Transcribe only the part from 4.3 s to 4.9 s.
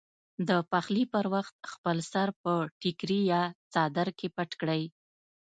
پټ کړئ.